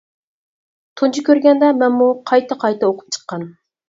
[1.01, 3.47] تۇنجى كۆرگەندە مەنمۇ قايتا-قايتا ئوقۇپ چىققان.